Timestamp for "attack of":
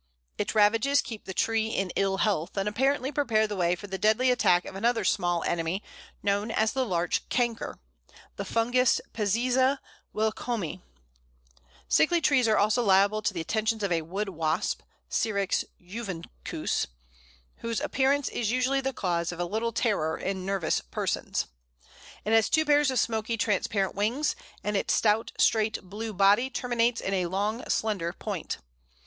4.31-4.73